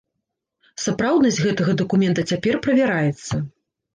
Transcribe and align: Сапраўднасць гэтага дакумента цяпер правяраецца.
Сапраўднасць 0.83 1.37
гэтага 1.47 1.75
дакумента 1.83 2.25
цяпер 2.31 2.57
правяраецца. 2.69 3.33